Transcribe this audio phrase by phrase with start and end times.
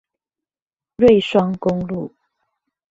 [0.95, 2.15] 瑞雙公路